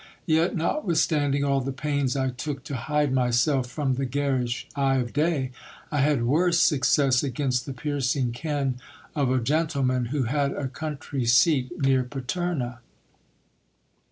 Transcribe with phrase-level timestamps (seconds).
[0.25, 4.95] Yet, not withstanding all the pains I took to hide myself from the garish eye
[4.95, 5.51] of day,
[5.91, 8.79] I had worse success against the piercing ken
[9.15, 12.79] of a gentleman, who had a country seat near Paterna.